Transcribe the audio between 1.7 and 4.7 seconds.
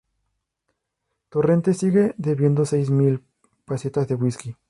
sigue debiendo "seis mil pesetas de whisky".